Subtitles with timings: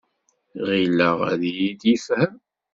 [0.67, 2.33] Ɣileɣ ad iyi-d-yefhem.